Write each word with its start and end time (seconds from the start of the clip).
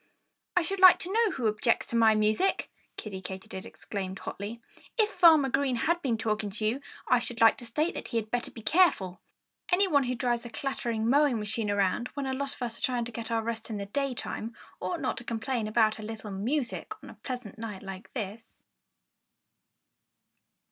"I 0.57 0.63
should 0.63 0.79
like 0.79 0.97
to 1.01 1.13
know 1.13 1.29
who 1.29 1.45
objects 1.45 1.85
to 1.91 1.95
my 1.95 2.15
music?" 2.15 2.71
Kiddie 2.97 3.21
Katydid 3.21 3.67
exclaimed 3.67 4.17
hotly. 4.17 4.59
"If 4.97 5.11
Farmer 5.11 5.47
Green 5.49 5.75
has 5.75 5.97
been 6.01 6.17
talking 6.17 6.49
to 6.49 6.65
you, 6.65 6.81
I 7.07 7.19
should 7.19 7.39
like 7.39 7.55
to 7.57 7.67
state 7.67 7.93
that 7.93 8.07
he 8.07 8.17
had 8.17 8.31
better 8.31 8.49
be 8.49 8.63
careful. 8.63 9.21
Anyone 9.71 10.05
who 10.05 10.15
drives 10.15 10.43
a 10.43 10.49
clattering 10.49 11.07
mowing 11.07 11.37
machine 11.37 11.69
around, 11.69 12.07
when 12.15 12.25
a 12.25 12.33
lot 12.33 12.55
of 12.55 12.63
us 12.63 12.79
are 12.79 12.81
trying 12.81 13.05
to 13.05 13.11
get 13.11 13.29
our 13.29 13.43
rest 13.43 13.69
in 13.69 13.77
the 13.77 13.85
daytime, 13.85 14.55
ought 14.79 15.01
not 15.01 15.17
to 15.17 15.23
complain 15.23 15.67
about 15.67 15.99
a 15.99 16.01
little 16.01 16.31
music 16.31 16.93
on 17.03 17.11
a 17.11 17.19
pleasant 17.21 17.59
night 17.59 17.83
like 17.83 18.11
this." 18.13 18.63